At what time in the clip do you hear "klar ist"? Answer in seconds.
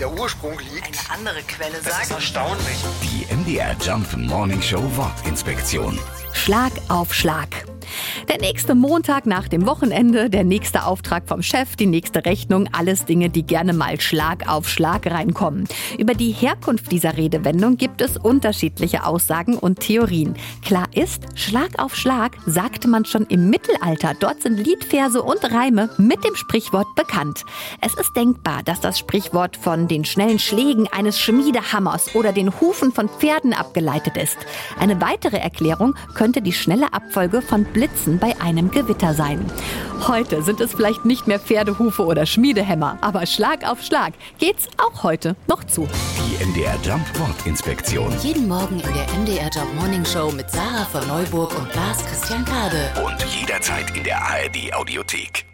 20.64-21.22